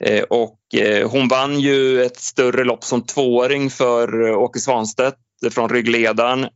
Eh, 0.03 0.23
och 0.23 0.59
hon 1.05 1.27
vann 1.27 1.59
ju 1.59 2.03
ett 2.03 2.17
större 2.17 2.63
lopp 2.63 2.83
som 2.83 3.05
tvååring 3.05 3.69
för 3.69 4.31
Åke 4.31 4.59
Svanstedt 4.59 5.17
från 5.51 5.69
ryggledaren. 5.69 6.47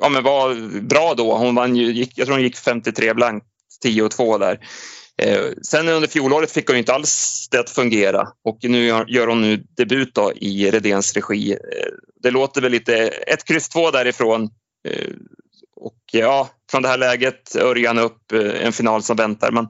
Ja, 0.00 0.08
men 0.08 0.22
var 0.22 0.80
bra 0.80 1.14
då. 1.14 1.36
Hon 1.36 1.54
vann 1.54 1.76
ju, 1.76 2.06
jag 2.14 2.26
tror 2.26 2.36
hon 2.36 2.42
gick 2.42 2.56
53 2.56 3.14
blankt, 3.14 3.46
10 3.82 4.02
och 4.02 4.10
2 4.10 4.38
där. 4.38 4.58
Sen 5.62 5.88
under 5.88 6.08
fjolåret 6.08 6.50
fick 6.50 6.68
hon 6.68 6.76
inte 6.76 6.94
alls 6.94 7.48
det 7.50 7.60
att 7.60 7.70
fungera 7.70 8.28
och 8.44 8.58
nu 8.62 8.86
gör 8.86 9.26
hon 9.26 9.40
nu 9.40 9.64
debut 9.76 10.14
då 10.14 10.32
i 10.36 10.70
Redéns 10.70 11.14
regi. 11.14 11.56
Det 12.22 12.30
låter 12.30 12.60
väl 12.60 12.72
lite, 12.72 12.96
ett 13.08 13.44
kryss 13.44 13.68
2 13.68 13.90
därifrån 13.90 14.50
och 15.76 16.00
ja, 16.12 16.48
från 16.70 16.82
det 16.82 16.88
här 16.88 16.98
läget, 16.98 17.56
Örjan 17.56 17.98
upp, 17.98 18.32
eh, 18.32 18.66
en 18.66 18.72
final 18.72 19.02
som 19.02 19.16
väntar. 19.16 19.52
Men 19.52 19.68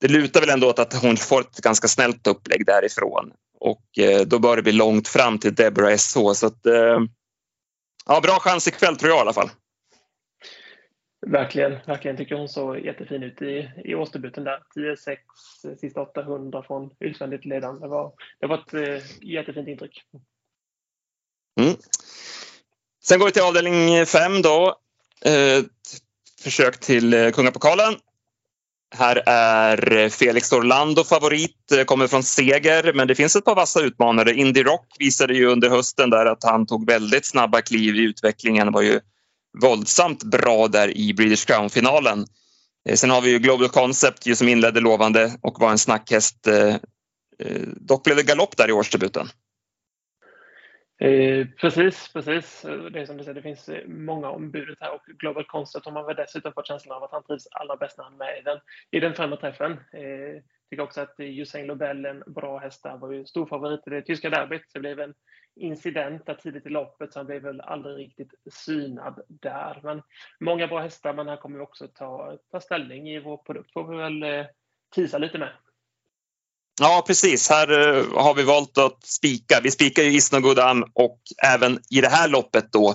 det 0.00 0.08
lutar 0.08 0.40
väl 0.40 0.50
ändå 0.50 0.68
åt 0.68 0.78
att 0.78 1.02
hon 1.02 1.16
får 1.16 1.40
ett 1.40 1.56
ganska 1.56 1.88
snällt 1.88 2.26
upplägg 2.26 2.66
därifrån. 2.66 3.32
Och 3.60 3.98
eh, 3.98 4.20
då 4.20 4.38
bör 4.38 4.56
det 4.56 4.62
bli 4.62 4.72
långt 4.72 5.08
fram 5.08 5.38
till 5.38 5.54
Deborah 5.54 5.96
SH. 5.96 6.32
Så 6.34 6.46
att, 6.46 6.60
ja, 8.06 8.20
bra 8.20 8.38
chans 8.40 8.68
ikväll 8.68 8.96
tror 8.96 9.10
jag 9.10 9.18
i 9.18 9.20
alla 9.20 9.32
fall. 9.32 9.50
Verkligen, 11.26 11.78
verkligen 11.86 12.16
tycker 12.16 12.34
hon 12.34 12.48
såg 12.48 12.78
jättefin 12.78 13.22
ut 13.22 13.42
i, 13.42 13.70
i 13.84 13.94
årsdebuten 13.94 14.44
där. 14.44 14.62
10-6 14.76 15.76
sista 15.76 16.02
800 16.02 16.62
från 16.62 16.90
utvändigt 17.00 17.44
ledande. 17.44 17.80
Det 17.80 17.88
var, 17.88 18.12
det 18.40 18.46
var 18.46 18.58
ett 18.58 18.74
eh, 18.74 19.28
jättefint 19.28 19.68
intryck. 19.68 20.02
Mm. 21.60 21.74
Sen 23.04 23.18
går 23.18 23.26
vi 23.26 23.32
till 23.32 23.42
avdelning 23.42 24.06
5 24.06 24.42
då. 24.42 24.74
Eh, 25.24 25.64
försök 26.42 26.80
till 26.80 27.14
eh, 27.14 27.30
Kungapokalen. 27.30 27.94
Här 28.94 29.22
är 29.26 30.08
Felix 30.08 30.52
Orlando 30.52 31.04
favorit, 31.04 31.72
eh, 31.72 31.84
kommer 31.84 32.06
från 32.06 32.22
seger, 32.22 32.92
men 32.92 33.08
det 33.08 33.14
finns 33.14 33.36
ett 33.36 33.44
par 33.44 33.54
vassa 33.54 33.80
utmanare. 33.80 34.34
Indy 34.34 34.62
Rock 34.62 34.86
visade 34.98 35.34
ju 35.34 35.46
under 35.46 35.70
hösten 35.70 36.10
där 36.10 36.26
att 36.26 36.44
han 36.44 36.66
tog 36.66 36.86
väldigt 36.86 37.26
snabba 37.26 37.62
kliv 37.62 37.96
i 37.96 38.02
utvecklingen. 38.02 38.72
var 38.72 38.82
ju 38.82 39.00
våldsamt 39.62 40.22
bra 40.24 40.68
där 40.68 40.96
i 40.96 41.14
British 41.14 41.46
Crown-finalen. 41.46 42.26
Eh, 42.88 42.96
sen 42.96 43.10
har 43.10 43.20
vi 43.20 43.30
ju 43.30 43.38
Global 43.38 43.68
Concept 43.68 44.36
som 44.36 44.48
inledde 44.48 44.80
lovande 44.80 45.38
och 45.40 45.60
var 45.60 45.70
en 45.70 45.78
snackhäst. 45.78 46.48
Dock 47.76 48.04
blev 48.04 48.16
det 48.16 48.22
galopp 48.22 48.56
där 48.56 48.68
i 48.68 48.72
årsdebuten. 48.72 49.28
Eh, 50.98 51.46
precis, 51.60 52.12
precis. 52.12 52.62
Det 52.62 53.00
är 53.00 53.06
som 53.06 53.16
du 53.16 53.24
säger, 53.24 53.34
det 53.34 53.42
finns 53.42 53.68
eh, 53.68 53.86
många 53.88 54.30
ombudet 54.30 54.78
här 54.80 54.94
och 54.94 55.02
Global 55.06 55.44
Concept 55.44 55.84
har 55.84 55.92
man 55.92 56.06
väl 56.06 56.16
dessutom 56.16 56.52
fått 56.52 56.66
känslan 56.66 56.96
av 56.96 57.02
att 57.02 57.12
han 57.12 57.22
trivs 57.22 57.46
allra 57.50 57.76
bäst 57.76 57.98
när 57.98 58.04
han 58.04 58.12
är 58.12 58.18
med 58.18 58.38
i 58.38 58.42
den, 58.42 58.58
i 58.90 59.00
den 59.00 59.14
främre 59.14 59.36
träffen. 59.36 59.72
Eh, 59.72 60.42
tycker 60.70 60.82
också 60.82 61.00
att 61.00 61.14
Usain 61.18 61.66
Lobel, 61.66 62.04
en 62.04 62.22
bra 62.26 62.58
häst 62.58 62.82
där, 62.82 62.96
var 62.96 63.12
ju 63.12 63.26
stor 63.26 63.46
favorit 63.46 63.86
i 63.86 63.90
det 63.90 64.02
tyska 64.02 64.30
derbyt. 64.30 64.62
Det 64.74 64.80
blev 64.80 65.00
en 65.00 65.14
incident 65.56 66.26
där 66.26 66.34
tidigt 66.34 66.66
i 66.66 66.68
loppet 66.68 67.12
så 67.12 67.18
han 67.18 67.26
blev 67.26 67.42
väl 67.42 67.60
aldrig 67.60 67.98
riktigt 67.98 68.34
synad 68.50 69.22
där. 69.28 69.80
Men 69.82 70.02
många 70.40 70.66
bra 70.66 70.80
hästar, 70.80 71.14
men 71.14 71.28
här 71.28 71.36
kommer 71.36 71.58
vi 71.58 71.64
också 71.64 71.88
ta, 71.88 72.38
ta 72.50 72.60
ställning 72.60 73.08
i 73.08 73.20
vår 73.20 73.36
produkt. 73.36 73.72
Får 73.72 73.88
vi 73.88 73.96
väl 73.96 74.22
eh, 74.22 74.46
tisa 74.94 75.18
lite 75.18 75.38
med. 75.38 75.52
Ja, 76.80 77.04
precis. 77.06 77.48
Här 77.48 77.96
eh, 77.96 78.04
har 78.14 78.34
vi 78.34 78.42
valt 78.42 78.78
att 78.78 79.06
spika. 79.06 79.60
Vi 79.60 79.70
spikar 79.70 80.02
ju 80.02 80.12
Isnogodam 80.12 80.84
och 80.94 81.18
även 81.42 81.78
i 81.90 82.00
det 82.00 82.08
här 82.08 82.28
loppet 82.28 82.72
då. 82.72 82.94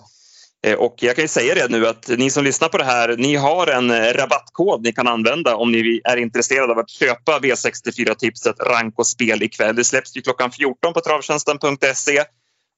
Eh, 0.65 0.73
och 0.73 0.95
jag 0.97 1.15
kan 1.15 1.23
ju 1.23 1.27
säga 1.27 1.55
det 1.55 1.67
nu 1.69 1.87
att 1.87 2.07
ni 2.07 2.29
som 2.29 2.43
lyssnar 2.43 2.69
på 2.69 2.77
det 2.77 2.83
här, 2.83 3.17
ni 3.17 3.35
har 3.35 3.67
en 3.67 3.91
eh, 3.91 4.13
rabattkod 4.13 4.83
ni 4.83 4.91
kan 4.91 5.07
använda 5.07 5.55
om 5.55 5.71
ni 5.71 6.01
är 6.03 6.17
intresserade 6.17 6.73
av 6.73 6.79
att 6.79 6.89
köpa 6.89 7.39
V64-tipset 7.39 8.59
Rank 8.59 8.99
och 8.99 9.07
spel 9.07 9.43
ikväll. 9.43 9.75
Det 9.75 9.83
släpps 9.83 10.17
ju 10.17 10.21
klockan 10.21 10.51
14 10.51 10.93
på 10.93 11.01
travtjänsten.se. 11.01 12.23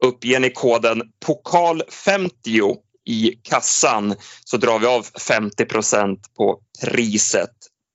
Uppger 0.04 0.40
ni 0.40 0.50
koden 0.50 1.02
POKAL50 1.26 2.76
i 3.06 3.32
kassan 3.44 4.16
så 4.46 4.58
drar 4.58 4.80
vi 4.80 4.88
av 4.88 5.06
50% 5.06 6.18
på 6.38 6.60
priset. 6.82 7.50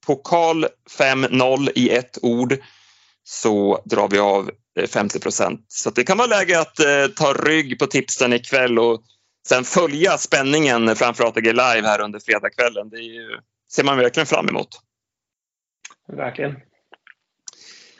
POKAL50 0.07 1.71
i 1.75 1.91
ett 1.91 2.19
ord 2.23 2.59
så 3.25 3.83
drar 3.85 4.09
vi 4.09 4.19
av 4.19 4.51
50 4.89 5.19
eh, 5.19 5.23
procent. 5.23 5.65
Så 5.69 5.91
det 5.91 6.05
kan 6.05 6.19
vara 6.19 6.27
läge 6.27 6.61
att 6.61 6.81
eh, 6.81 7.07
ta 7.17 7.33
rygg 7.33 7.79
på 7.79 7.87
tipsen 7.87 8.33
ikväll 8.33 8.79
och 8.79 9.03
sen 9.49 9.65
följa 9.65 10.19
spänningen 10.19 10.97
framför 10.97 11.25
ATG 11.25 11.53
Live 11.53 11.83
här 11.83 12.01
under 12.01 12.21
fredagskvällen. 12.21 12.91
Det 12.91 12.99
ju, 12.99 13.39
ser 13.73 13.85
man 13.85 13.99
verkligen 13.99 14.27
fram 14.27 14.49
emot. 14.49 14.69
Verkligen. 16.13 16.57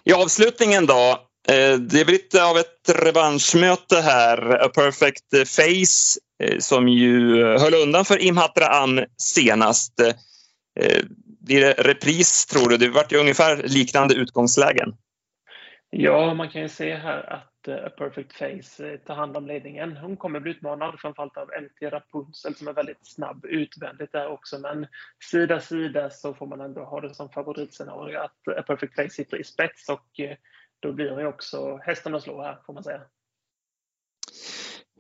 I 0.05 0.13
avslutningen 0.13 0.87
då. 0.87 1.29
Eh, 1.49 1.79
det 1.79 2.01
är 2.01 2.05
lite 2.05 2.45
av 2.45 2.59
ett 2.59 2.89
revanschmöte 2.89 4.01
här. 4.01 4.65
A 4.65 4.69
Perfect 4.69 5.49
Face 5.49 6.21
eh, 6.45 6.59
som 6.59 6.89
ju 6.89 7.45
höll 7.45 7.75
undan 7.75 8.05
för 8.05 8.23
Imhatra 8.23 8.67
Am 8.67 9.01
senast. 9.17 9.93
Blir 11.41 11.61
det 11.61 11.73
repris 11.73 12.47
tror 12.47 12.69
du? 12.69 12.77
Det 12.77 12.89
vart 12.89 13.13
ju 13.13 13.17
ungefär 13.17 13.63
liknande 13.63 14.15
utgångslägen. 14.15 14.95
Ja, 15.97 16.35
man 16.35 16.49
kan 16.49 16.63
ju 16.63 16.69
se 16.69 16.95
här 16.95 17.33
att 17.33 17.69
eh, 17.69 17.75
A 17.75 17.91
Perfect 17.99 18.33
Face 18.33 18.87
eh, 18.89 18.99
tar 18.99 19.15
hand 19.15 19.37
om 19.37 19.47
ledningen. 19.47 19.97
Hon 19.97 20.17
kommer 20.17 20.41
bli 20.41 20.51
utmanad 20.51 21.01
framförallt 21.01 21.37
av 21.37 21.51
MT 21.63 21.91
Rapunzel 21.91 22.55
som 22.55 22.69
är 22.69 22.73
väldigt 22.73 23.07
snabb 23.07 23.45
utvändigt 23.45 24.13
där 24.13 24.29
också. 24.29 24.59
Men 24.59 24.87
sida 25.31 25.61
sida 25.61 26.11
så 26.11 26.35
får 26.35 26.47
man 26.47 26.61
ändå 26.61 26.85
ha 26.85 27.01
det 27.01 27.15
som 27.15 27.29
favoritscenario 27.31 28.19
att 28.19 28.47
eh, 28.47 28.59
A 28.59 28.63
Perfect 28.67 28.95
Face 28.95 29.09
sitter 29.09 29.41
i 29.41 29.45
spets 29.45 29.89
och 29.89 30.21
då 30.81 30.93
blir 30.93 31.11
det 31.11 31.27
också 31.27 31.77
hästen 31.77 32.15
att 32.15 32.23
slå 32.23 32.43
här 32.43 32.59
får 32.67 32.73
man 32.73 32.85
säga. 32.85 33.01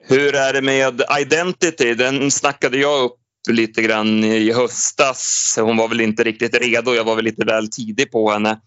Hur 0.01 0.35
är 0.35 0.53
det 0.53 0.63
med 0.63 1.03
Identity? 1.21 1.95
Den 1.95 2.31
snackade 2.31 2.79
jag 2.79 3.05
upp 3.05 3.21
lite 3.51 3.83
grann 3.83 4.25
i 4.25 4.53
höstas. 4.53 5.55
Hon 5.61 5.77
var 5.77 5.89
väl 5.89 6.01
inte 6.01 6.25
riktigt 6.25 6.55
redo. 6.55 6.95
Jag 6.95 7.05
var 7.05 7.17
väl 7.17 7.25
lite 7.25 7.45
väl 7.45 7.71
tidig 7.71 8.13
på 8.13 8.31
henne. 8.31 8.61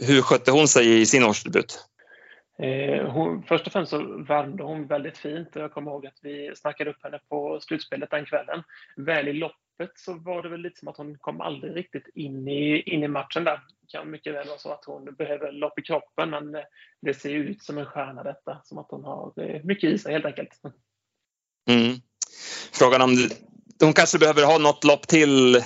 Hur 0.00 0.22
skötte 0.22 0.50
hon 0.50 0.68
sig 0.68 1.00
i 1.00 1.06
sin 1.06 1.24
årsdebut? 1.24 1.86
Eh, 2.58 3.10
hon, 3.10 3.42
först 3.42 3.66
och 3.66 3.72
främst 3.72 3.90
så 3.90 4.24
värmde 4.28 4.62
hon 4.62 4.86
väldigt 4.86 5.18
fint 5.18 5.56
och 5.56 5.62
jag 5.62 5.72
kommer 5.72 5.90
ihåg 5.90 6.06
att 6.06 6.18
vi 6.22 6.52
snackade 6.56 6.90
upp 6.90 7.02
henne 7.02 7.20
på 7.28 7.60
slutspelet 7.60 8.10
den 8.10 8.26
kvällen. 8.26 8.62
Väl 8.96 9.28
i 9.28 9.32
loppet 9.32 9.90
så 9.94 10.14
var 10.14 10.42
det 10.42 10.48
väl 10.48 10.60
lite 10.60 10.78
som 10.78 10.88
att 10.88 10.96
hon 10.96 11.18
kom 11.18 11.40
aldrig 11.40 11.76
riktigt 11.76 12.08
in 12.14 12.48
i, 12.48 12.80
in 12.80 13.02
i 13.02 13.08
matchen 13.08 13.44
där. 13.44 13.60
Det 13.80 13.98
kan 13.98 14.10
mycket 14.10 14.34
väl 14.34 14.48
vara 14.48 14.58
så 14.58 14.72
att 14.72 14.84
hon 14.84 15.14
behöver 15.14 15.52
lopp 15.52 15.78
i 15.78 15.82
kroppen 15.82 16.30
men 16.30 16.54
eh, 16.54 16.62
det 17.02 17.14
ser 17.14 17.30
ut 17.30 17.62
som 17.62 17.78
en 17.78 17.86
stjärna 17.86 18.22
detta. 18.22 18.60
Som 18.64 18.78
att 18.78 18.90
hon 18.90 19.04
har 19.04 19.32
eh, 19.36 19.60
mycket 19.64 19.90
i 19.90 19.98
sig 19.98 20.12
helt 20.12 20.26
enkelt. 20.26 20.60
Mm. 21.70 21.96
Frågan 22.72 23.02
om 23.02 23.16
hon 23.80 23.92
kanske 23.92 24.18
behöver 24.18 24.44
ha 24.44 24.58
något 24.58 24.84
lopp 24.84 25.08
till 25.08 25.62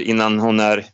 innan 0.00 0.38
hon 0.38 0.60
är 0.60 0.84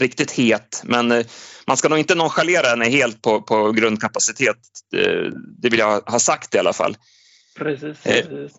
riktigt 0.00 0.30
het. 0.30 0.82
Men 0.84 1.12
eh, 1.12 1.26
man 1.66 1.76
ska 1.76 1.88
nog 1.88 1.98
inte 1.98 2.14
nonchalera 2.14 2.66
henne 2.66 2.84
helt 2.84 3.22
på, 3.22 3.42
på 3.42 3.72
grundkapacitet. 3.72 4.58
Det, 4.90 5.30
det 5.62 5.68
vill 5.68 5.78
jag 5.78 6.00
ha 6.00 6.18
sagt 6.18 6.54
i 6.54 6.58
alla 6.58 6.72
fall. 6.72 6.96
Precis, 7.56 8.06
eh, 8.06 8.26
precis. 8.26 8.58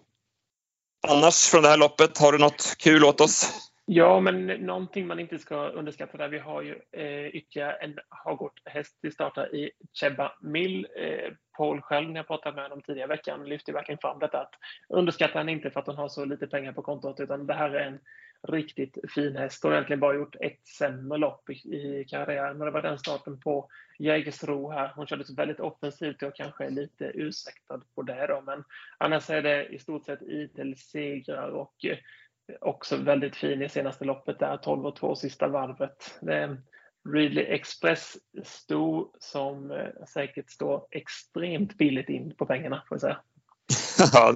Annars 1.08 1.48
från 1.48 1.64
det 1.64 1.70
här 1.70 1.78
loppet, 1.78 2.18
har 2.18 2.32
du 2.32 2.38
något 2.38 2.76
kul 2.78 3.04
åt 3.04 3.22
oss? 3.22 3.70
Ja, 3.92 4.20
men 4.20 4.48
någonting 4.48 5.08
man 5.08 5.20
inte 5.20 5.40
ska 5.40 5.56
underskatta 5.56 6.18
där. 6.18 6.28
Vi 6.28 6.40
har 6.40 6.62
ju 6.62 6.76
eh, 6.92 7.28
ytterligare 7.28 7.74
en 7.74 7.96
Hagård-häst 8.10 8.98
i 9.08 9.12
startar 9.12 9.56
i 9.56 9.72
Chebba 9.94 10.32
Mill. 10.42 10.88
Eh, 10.96 11.34
Paul 11.58 11.82
själv, 11.82 12.10
när 12.10 12.20
jag 12.20 12.28
pratade 12.28 12.56
med 12.56 12.64
honom 12.64 12.82
tidigare 12.82 13.08
veckan, 13.08 13.46
lyfte 13.46 13.72
verkligen 13.72 14.00
fram 14.00 14.20
detta 14.20 14.42
att 14.42 14.52
underskatta 14.90 15.38
henne 15.38 15.52
inte 15.52 15.72
för 15.72 15.80
att 15.80 15.88
hon 15.88 15.96
har 15.96 16.10
så 16.10 16.26
lite 16.26 16.48
pengar 16.48 16.74
på 16.74 16.82
kontot, 16.82 17.20
utan 17.20 17.48
det 17.48 17.54
här 17.54 17.70
är 17.70 17.88
en 17.88 18.00
riktigt 18.48 18.98
fin 19.16 19.36
häst 19.36 19.66
och 19.66 19.72
egentligen 19.72 20.00
bara 20.00 20.16
gjort 20.16 20.36
ett 20.40 20.68
sämre 20.68 21.18
lopp 21.18 21.50
i, 21.50 21.54
i 21.54 22.06
karriären. 22.10 22.58
Men 22.58 22.66
det 22.66 22.72
var 22.72 22.82
den 22.82 23.00
starten 23.00 23.40
på 23.40 23.70
Jägersro 24.00 24.72
här. 24.72 24.92
Hon 24.96 25.08
körde 25.08 25.24
väldigt 25.34 25.60
offensivt 25.60 26.24
och 26.24 26.36
kanske 26.36 26.66
är 26.66 26.70
lite 26.70 27.12
ursäktad 27.14 27.82
på 27.96 28.02
det 28.02 28.28
då. 28.28 28.42
Men 28.46 28.64
annars 28.98 29.30
är 29.30 29.42
det 29.42 29.66
i 29.68 29.80
stort 29.80 30.06
sett 30.06 30.22
idel 30.22 30.78
segrar 30.78 31.50
och 31.50 31.86
eh, 31.86 31.98
också 32.62 32.98
väldigt 32.98 33.36
fin 33.36 33.62
i 33.62 33.70
senaste 33.70 34.06
loppet 34.06 34.40
där, 34.40 34.58
12 34.58 34.86
och 34.86 34.96
2 34.96 35.16
sista 35.16 35.48
varvet. 35.48 36.18
Det 36.22 36.34
är 36.34 36.58
Ridley 37.14 37.46
Express 37.46 38.18
stod 38.44 39.12
som 39.20 39.72
eh, 39.72 40.06
säkert 40.14 40.50
står 40.50 40.86
extremt 40.92 41.78
billigt 41.78 42.10
in 42.10 42.36
på 42.36 42.46
pengarna 42.46 42.84
får 42.88 42.96
jag 42.96 43.02
säga. 43.02 43.20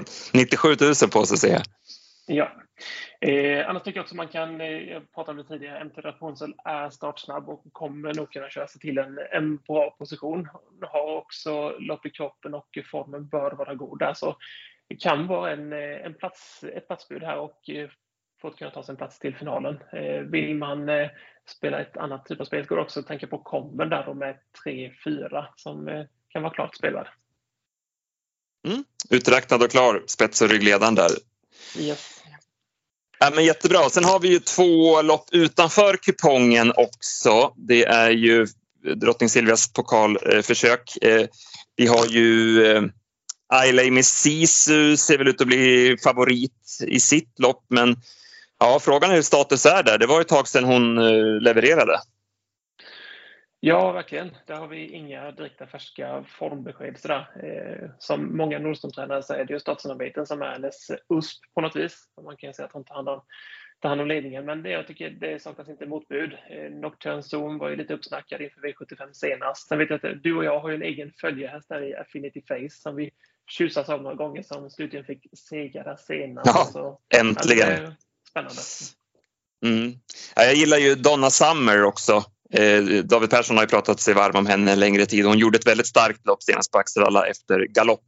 97 0.34 0.68
000 0.82 0.94
på 1.12 1.26
sig 1.26 1.38
ser 1.38 1.54
jag. 1.54 1.64
Ja. 2.26 2.52
Eh, 3.22 3.70
annars 3.70 3.84
tycker 3.84 3.98
jag 3.98 4.04
också 4.04 4.16
man 4.16 4.28
kan, 4.28 4.62
eh, 4.62 4.68
jag 4.68 5.12
pratade 5.12 5.32
om 5.32 5.48
det 5.48 5.54
tidigare, 5.54 5.84
MT 5.84 6.02
Rapunzel 6.02 6.54
är 6.66 6.90
startsnabb 6.90 7.50
och 7.50 7.64
kommer 7.72 8.14
nog 8.14 8.32
kunna 8.32 8.50
köra 8.50 8.68
sig 8.68 8.82
till 8.82 8.98
en, 8.98 9.20
en 9.32 9.58
bra 9.58 9.96
position. 10.00 10.50
Har 10.82 11.18
också 11.18 11.70
lopp 11.80 12.06
i 12.06 12.10
kroppen 12.10 12.54
och 12.54 12.78
formen 12.92 13.28
bör 13.28 13.52
vara 13.52 13.76
god 13.76 14.00
där. 14.00 14.14
Så 14.14 14.38
det 14.88 14.96
kan 14.96 15.28
vara 15.28 15.52
en, 15.52 15.74
eh, 15.74 16.06
en 16.06 16.14
plats, 16.14 16.64
ett 16.64 16.88
platsbud 16.88 17.24
här 17.24 17.38
och 17.38 17.70
eh, 17.70 17.90
få 18.42 18.52
kunna 18.52 18.72
ta 18.72 18.84
sig 18.84 18.94
en 18.94 18.98
plats 18.98 19.20
till 19.20 19.36
finalen. 19.36 19.80
Eh, 19.94 20.22
vill 20.22 20.56
man 20.56 20.90
eh, 20.90 21.10
spela 21.46 21.82
ett 21.82 21.98
annat 21.98 22.26
typ 22.26 22.42
av 22.42 22.46
spel 22.46 22.66
går 22.66 22.76
det 22.76 22.82
också 22.82 23.00
att 23.00 23.08
tänka 23.08 23.28
på 23.28 23.38
komben 23.38 23.90
där 23.90 24.06
då 24.06 24.14
med 24.14 24.40
3-4 24.66 25.46
som 25.56 25.88
eh, 25.88 26.06
kan 26.30 26.44
vara 26.44 26.54
klart 26.54 26.76
spelvärd. 26.76 27.08
Mm. 28.68 28.84
Uträknad 29.10 29.64
och 29.64 29.72
klar, 29.72 30.04
spets 30.08 30.42
och 30.42 30.50
ryggledaren 30.50 30.96
där. 30.96 31.10
Yes. 31.80 32.13
Ja, 33.24 33.32
men 33.36 33.46
jättebra. 33.46 33.90
Sen 33.90 34.04
har 34.04 34.20
vi 34.20 34.28
ju 34.28 34.40
två 34.40 35.02
lopp 35.02 35.26
utanför 35.32 35.98
kupongen 35.98 36.74
också. 36.76 37.54
Det 37.56 37.86
är 37.86 38.10
ju 38.10 38.42
eh, 38.42 38.92
drottning 38.96 39.30
Silvias 39.30 39.74
pokalförsök. 39.74 40.98
Eh, 41.02 41.28
vi 41.76 41.88
har 41.88 42.06
ju 42.06 42.66
eh, 42.66 42.84
Ailey 43.54 43.92
med 43.92 44.06
Sisu 44.06 44.98
ser 44.98 45.18
väl 45.18 45.28
ut 45.28 45.42
att 45.42 45.48
bli 45.48 45.98
favorit 46.04 46.80
i 46.88 47.00
sitt 47.00 47.40
lopp 47.40 47.66
men 47.70 47.96
ja, 48.60 48.80
frågan 48.82 49.12
är 49.12 49.16
hur 49.16 49.22
status 49.22 49.66
är 49.66 49.84
där. 49.84 49.98
Det 49.98 50.08
var 50.08 50.22
ett 50.22 50.28
tag 50.28 50.48
sedan 50.48 50.64
hon 50.64 50.96
levererade. 51.40 52.00
Ja, 53.66 53.92
verkligen. 53.92 54.38
Där 54.46 54.56
har 54.56 54.68
vi 54.68 54.88
inga 54.88 55.32
direkta 55.32 55.68
färska 55.68 56.26
formbesked. 56.28 57.00
Sådär. 57.00 57.28
Eh, 57.44 57.90
som 58.00 58.38
många 58.38 58.60
Nordström-tränare 58.60 59.24
så 59.24 59.34
är 59.34 59.46
det 59.46 59.54
ju 59.54 59.60
startsamarbeten 59.60 60.26
som 60.26 60.42
är 60.42 60.52
hennes 60.52 60.92
USP 61.10 61.42
på 61.56 61.62
något 61.62 61.76
vis. 61.76 62.08
Man 62.24 62.38
kan 62.38 62.54
säga 62.54 62.66
att 62.66 62.72
hon 62.74 62.84
tar 62.84 62.96
hand 62.96 63.10
om, 63.10 63.22
ta 63.82 63.88
hand 63.88 64.02
om 64.02 64.08
ledningen. 64.08 64.46
Men 64.46 64.64
det 64.64 64.70
jag 64.70 64.88
tycker 64.88 65.10
det 65.10 65.42
saknas 65.42 65.70
inte 65.70 65.86
motbud. 65.86 66.34
Eh, 66.50 66.72
Nocturne 66.72 67.22
Zone 67.22 67.60
var 67.60 67.70
ju 67.70 67.76
lite 67.76 67.94
uppsnackad 67.94 68.42
inför 68.42 68.62
V75 68.62 69.14
senast. 69.14 69.68
Sen 69.68 69.78
vet 69.78 69.90
jag 69.90 70.06
att 70.06 70.24
du 70.24 70.36
och 70.36 70.46
jag 70.46 70.60
har 70.60 70.70
ju 70.70 70.76
en 70.76 70.84
egen 70.84 71.12
följehäst 71.22 71.70
där 71.70 71.82
i 71.82 71.96
Affinity 71.96 72.42
Face 72.48 72.82
som 72.82 72.96
vi 72.96 73.12
tjusas 73.48 73.90
av 73.90 74.02
några 74.02 74.16
gånger 74.16 74.44
som 74.44 74.70
slutligen 74.70 75.06
fick 75.06 75.28
segra 75.38 75.84
där 75.84 75.96
senast. 75.96 76.48
Ja, 76.48 76.66
så, 76.66 77.00
äntligen! 77.20 77.84
Ja, 77.84 77.94
spännande. 78.30 78.62
Mm. 79.66 79.94
Jag 80.36 80.56
gillar 80.56 80.78
ju 80.78 80.96
Donna 80.96 81.30
Summer 81.30 81.84
också. 81.84 82.24
Eh, 82.54 82.84
David 83.04 83.30
Persson 83.30 83.58
har 83.58 83.64
ju 83.64 83.70
pratat 83.70 84.00
sig 84.00 84.14
varm 84.14 84.36
om 84.36 84.46
henne 84.46 84.72
en 84.72 84.80
längre 84.80 85.06
tid. 85.06 85.26
Hon 85.26 85.38
gjorde 85.38 85.58
ett 85.58 85.68
väldigt 85.68 85.88
starkt 85.88 86.26
lopp 86.26 86.44
senast 86.44 86.72
på 86.72 86.78
Axevalla 86.78 87.28
efter 87.28 87.68
galopp. 87.74 88.06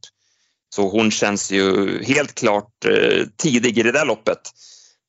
Så 0.74 0.88
hon 0.88 1.10
känns 1.10 1.50
ju 1.50 2.02
helt 2.02 2.34
klart 2.34 2.84
eh, 2.84 3.26
tidig 3.42 3.78
i 3.78 3.82
det 3.82 3.92
där 3.92 4.04
loppet. 4.04 4.38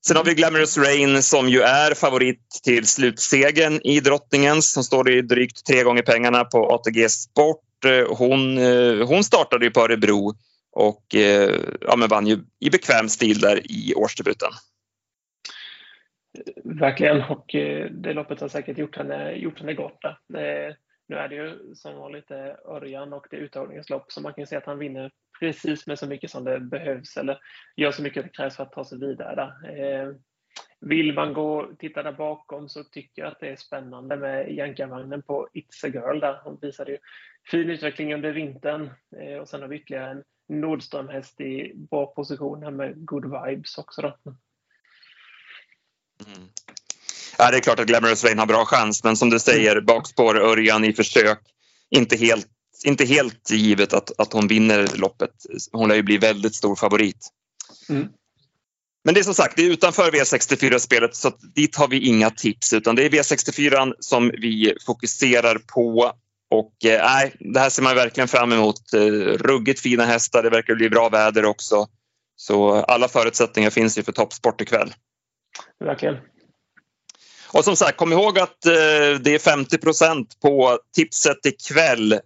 Sen 0.07 0.17
har 0.17 0.23
vi 0.23 0.33
Glamorous 0.33 0.77
Rain 0.77 1.23
som 1.23 1.49
ju 1.49 1.61
är 1.61 1.93
favorit 1.93 2.61
till 2.63 2.87
slutsegen 2.87 3.87
i 3.87 3.99
Drottningens 3.99 4.71
som 4.71 4.83
står 4.83 5.11
i 5.11 5.21
drygt 5.21 5.65
tre 5.65 5.83
gånger 5.83 6.01
pengarna 6.01 6.43
på 6.43 6.69
ATG 6.69 7.09
Sport. 7.09 7.85
Eh, 7.85 8.15
hon, 8.17 8.57
eh, 8.57 9.07
hon 9.07 9.23
startade 9.23 9.65
ju 9.65 9.71
på 9.71 9.81
Örebro 9.81 10.33
och 10.71 11.15
eh, 11.15 11.55
ja, 11.81 11.95
men 11.95 12.09
vann 12.09 12.27
ju 12.27 12.39
i 12.59 12.69
bekväm 12.69 13.09
stil 13.09 13.39
där 13.39 13.71
i 13.71 13.93
årsdebuten. 13.95 14.49
Verkligen, 16.63 17.23
och 17.23 17.55
eh, 17.55 17.91
det 17.91 18.13
loppet 18.13 18.41
har 18.41 18.47
säkert 18.47 18.77
gjort 18.77 18.97
henne, 18.97 19.31
gjort 19.31 19.59
henne 19.59 19.73
gott. 19.73 20.03
Eh, 20.03 20.75
nu 21.07 21.15
är 21.15 21.27
det 21.27 21.35
ju 21.35 21.75
som 21.75 21.95
vanligt 21.95 22.31
eh, 22.31 22.53
Örjan 22.65 23.13
och 23.13 23.27
det 23.29 23.37
är 23.37 23.41
uttagningslopp 23.41 24.11
så 24.11 24.21
man 24.21 24.33
kan 24.33 24.47
se 24.47 24.55
att 24.55 24.65
han 24.65 24.79
vinner 24.79 25.11
precis 25.39 25.87
med 25.87 25.99
så 25.99 26.07
mycket 26.07 26.31
som 26.31 26.43
det 26.43 26.59
behövs 26.59 27.17
eller 27.17 27.39
gör 27.75 27.91
så 27.91 28.01
mycket 28.01 28.23
det 28.23 28.29
krävs 28.29 28.55
för 28.55 28.63
att 28.63 28.71
ta 28.71 28.85
sig 28.85 28.99
vidare. 28.99 29.35
Där. 29.35 30.15
Vill 30.81 31.13
man 31.13 31.33
gå 31.33 31.61
och 31.61 31.79
titta 31.79 32.03
där 32.03 32.11
bakom 32.11 32.69
så 32.69 32.83
tycker 32.83 33.21
jag 33.21 33.31
att 33.31 33.39
det 33.39 33.49
är 33.49 33.55
spännande 33.55 34.17
med 34.17 34.51
jänkarvagnen 34.51 35.21
på 35.21 35.47
It's 35.53 35.85
a 35.85 35.87
Girl 35.93 36.19
där. 36.19 36.39
Hon 36.43 36.57
visade 36.61 36.91
ju 36.91 36.97
fin 37.51 37.69
utveckling 37.69 38.13
under 38.13 38.31
vintern 38.31 38.89
och 39.41 39.49
sen 39.49 39.61
har 39.61 39.67
vi 39.67 39.75
ytterligare 39.75 40.11
en 40.11 40.23
Nordström-häst 40.47 41.41
i 41.41 41.73
bra 41.75 42.05
position 42.05 42.63
här 42.63 42.71
med 42.71 43.05
Good 43.05 43.25
Vibes 43.25 43.77
också. 43.77 44.01
Då. 44.01 44.17
Mm. 46.25 46.47
Ja, 47.37 47.51
det 47.51 47.57
är 47.57 47.61
klart 47.61 47.79
att 47.79 47.87
Glamorous 47.87 48.23
Rain 48.23 48.39
har 48.39 48.45
bra 48.45 48.65
chans 48.65 49.03
men 49.03 49.17
som 49.17 49.29
du 49.29 49.39
säger, 49.39 49.71
mm. 49.71 49.85
bakspår 49.85 50.37
Örjan 50.37 50.85
i 50.85 50.93
försök. 50.93 51.39
Inte 51.89 52.15
helt, 52.15 52.47
inte 52.83 53.05
helt 53.05 53.51
givet 53.51 53.93
att, 53.93 54.11
att 54.19 54.33
hon 54.33 54.47
vinner 54.47 54.89
loppet. 54.95 55.31
Hon 55.71 55.89
lär 55.89 55.95
ju 55.95 56.03
bli 56.03 56.17
väldigt 56.17 56.55
stor 56.55 56.75
favorit. 56.75 57.29
Mm. 57.89 58.07
Men 59.07 59.13
det 59.13 59.19
är 59.19 59.23
som 59.23 59.33
sagt, 59.33 59.55
det 59.55 59.61
är 59.61 59.69
utanför 59.69 60.11
V64-spelet 60.11 61.15
så 61.15 61.31
dit 61.55 61.75
har 61.75 61.87
vi 61.87 61.99
inga 61.99 62.29
tips 62.29 62.73
utan 62.73 62.95
det 62.95 63.05
är 63.05 63.09
V64 63.09 63.93
som 63.99 64.31
vi 64.41 64.73
fokuserar 64.85 65.57
på. 65.57 66.13
Och 66.49 66.85
eh, 66.85 67.03
nej, 67.03 67.35
det 67.39 67.59
här 67.59 67.69
ser 67.69 67.83
man 67.83 67.95
verkligen 67.95 68.27
fram 68.27 68.51
emot. 68.51 68.93
Eh, 68.93 68.99
ruggigt 69.37 69.79
fina 69.79 70.05
hästar, 70.05 70.43
det 70.43 70.49
verkar 70.49 70.75
bli 70.75 70.89
bra 70.89 71.09
väder 71.09 71.45
också. 71.45 71.87
Så 72.35 72.73
alla 72.73 73.07
förutsättningar 73.07 73.69
finns 73.69 73.97
ju 73.97 74.03
för 74.03 74.11
toppsport 74.11 74.61
ikväll. 74.61 74.93
Verkligen. 75.79 76.17
Och 77.53 77.63
som 77.63 77.75
sagt, 77.75 77.97
kom 77.97 78.13
ihåg 78.13 78.39
att 78.39 78.65
eh, 78.65 78.71
det 79.21 79.33
är 79.33 79.55
50% 79.55 80.25
på 80.41 80.79
tipset 80.95 81.45
ikväll. 81.45 82.19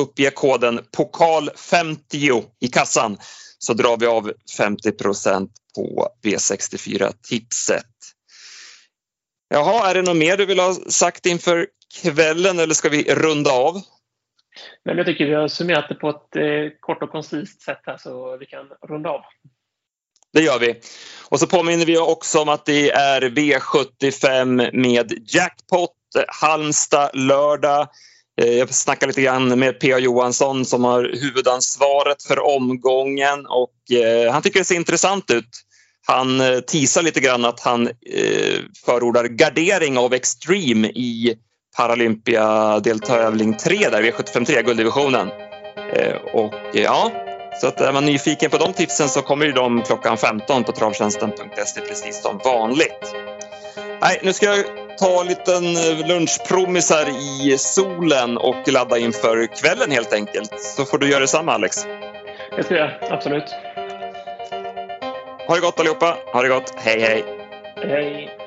Uppge 0.00 0.30
koden 0.30 0.80
POKAL50 0.96 2.44
i 2.60 2.68
kassan 2.68 3.16
så 3.58 3.74
drar 3.74 3.96
vi 3.96 4.06
av 4.06 4.32
50% 4.58 5.48
på 5.74 6.08
V64-tipset. 6.22 7.86
Jaha, 9.48 9.90
är 9.90 9.94
det 9.94 10.02
något 10.02 10.16
mer 10.16 10.36
du 10.36 10.46
vill 10.46 10.58
ha 10.58 10.74
sagt 10.74 11.26
inför 11.26 11.66
kvällen 12.02 12.58
eller 12.58 12.74
ska 12.74 12.88
vi 12.88 13.14
runda 13.14 13.50
av? 13.50 13.74
Nej, 14.84 14.96
jag 14.96 15.06
tycker 15.06 15.26
vi 15.26 15.34
har 15.34 15.48
summerat 15.48 15.88
det 15.88 15.94
på 15.94 16.10
ett 16.10 16.36
eh, 16.36 16.78
kort 16.80 17.02
och 17.02 17.10
koncist 17.10 17.62
sätt 17.62 17.80
här 17.86 17.96
så 17.96 18.36
vi 18.36 18.46
kan 18.46 18.68
runda 18.88 19.10
av. 19.10 19.20
Det 20.32 20.40
gör 20.40 20.58
vi. 20.58 20.74
Och 21.28 21.40
så 21.40 21.46
påminner 21.46 21.86
vi 21.86 21.98
också 21.98 22.40
om 22.40 22.48
att 22.48 22.66
det 22.66 22.90
är 22.90 23.22
V75 23.22 24.70
med 24.72 25.12
jackpot 25.26 25.90
Halmstad 26.28 27.10
lördag. 27.14 27.88
Eh, 28.40 28.58
jag 28.58 28.74
snackade 28.74 29.10
lite 29.10 29.22
grann 29.22 29.58
med 29.58 29.80
P.A. 29.80 29.98
Johansson 29.98 30.64
som 30.64 30.84
har 30.84 31.10
huvudansvaret 31.20 32.22
för 32.22 32.38
omgången 32.56 33.46
och 33.46 33.96
eh, 33.96 34.32
han 34.32 34.42
tycker 34.42 34.58
det 34.58 34.64
ser 34.64 34.74
intressant 34.74 35.30
ut. 35.30 35.48
Han 36.06 36.38
tisar 36.38 36.60
teasar 36.60 37.02
lite 37.02 37.20
grann 37.20 37.44
att 37.44 37.60
han 37.60 37.90
förordar 38.84 39.24
gardering 39.24 39.98
av 39.98 40.14
Extreme 40.14 40.88
i 40.88 41.34
Paralympia-deltävling 41.76 43.56
3 43.56 43.88
där, 43.88 44.02
V75 44.02 44.44
3, 44.44 44.62
gulddivisionen. 44.62 45.28
Och 46.32 46.54
ja, 46.72 47.12
så 47.60 47.66
att 47.66 47.80
är 47.80 47.92
man 47.92 48.06
nyfiken 48.06 48.50
på 48.50 48.58
de 48.58 48.72
tipsen 48.72 49.08
så 49.08 49.22
kommer 49.22 49.46
ju 49.46 49.52
de 49.52 49.82
klockan 49.82 50.16
15 50.16 50.64
på 50.64 50.72
travtjänsten.se 50.72 51.80
precis 51.80 52.22
som 52.22 52.40
vanligt. 52.44 53.14
Nej, 54.00 54.20
nu 54.22 54.32
ska 54.32 54.46
jag 54.46 54.64
ta 54.98 55.20
en 55.20 55.26
liten 55.26 55.76
eh, 55.76 56.06
lunchpromis 56.08 56.90
här 56.90 57.08
i 57.08 57.58
solen 57.58 58.36
och 58.36 58.68
ladda 58.68 58.98
inför 58.98 59.46
kvällen 59.46 59.90
helt 59.90 60.12
enkelt. 60.12 60.60
Så 60.60 60.84
får 60.84 60.98
du 60.98 61.10
göra 61.10 61.20
detsamma 61.20 61.52
Alex. 61.52 61.86
Det 62.56 62.62
ska 62.62 62.74
jag, 62.74 62.90
absolut. 63.10 63.54
Ha 65.48 65.54
det 65.54 65.60
gott 65.60 65.80
allihopa. 65.80 66.16
Ha 66.32 66.42
det 66.42 66.48
gott. 66.48 66.74
Hej 66.76 67.00
hej. 67.00 67.24
Hej. 67.76 68.41